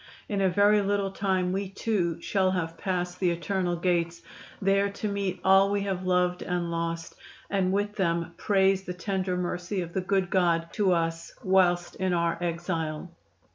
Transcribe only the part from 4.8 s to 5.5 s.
to meet